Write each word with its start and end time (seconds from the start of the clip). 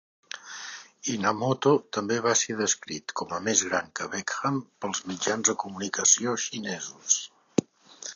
Inamoto 1.15 1.73
també 1.97 2.17
va 2.27 2.33
ser 2.39 2.55
descrit 2.61 3.13
com 3.21 3.35
a 3.37 3.41
"més 3.49 3.61
gran 3.67 3.91
que 3.99 4.07
Beckham" 4.15 4.57
pels 4.85 5.03
mitjans 5.11 5.51
de 5.53 5.57
comunicació 5.65 6.35
xinesos. 6.47 7.21